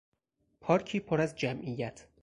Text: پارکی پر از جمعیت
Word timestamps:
پارکی 0.61 0.99
پر 0.99 1.21
از 1.21 1.35
جمعیت 1.35 2.07